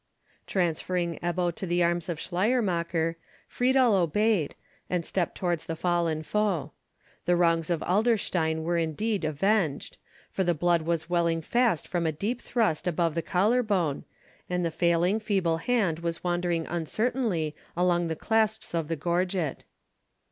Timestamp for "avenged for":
9.23-10.43